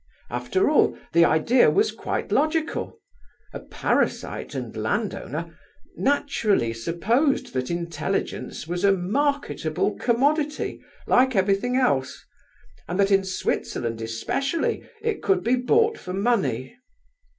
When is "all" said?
0.67-0.97